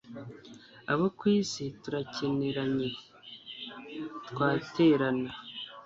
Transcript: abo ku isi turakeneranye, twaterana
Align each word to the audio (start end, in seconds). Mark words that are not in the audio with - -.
abo 0.91 1.05
ku 1.17 1.23
isi 1.39 1.65
turakeneranye, 1.81 2.89
twaterana 4.27 5.31